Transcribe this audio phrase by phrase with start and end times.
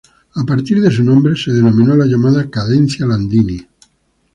[0.33, 3.63] A partir de su nombre se denominó la llamada cadencia Landini.